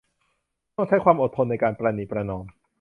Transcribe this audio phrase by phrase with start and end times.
[0.75, 2.45] ต้องใช้ความอดทนในการประนีประนอม